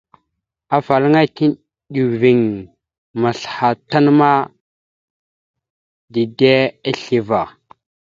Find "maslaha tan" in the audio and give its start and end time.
3.21-4.05